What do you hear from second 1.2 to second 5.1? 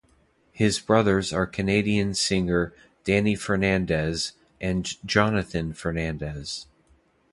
are Canadian singer Danny Fernandes and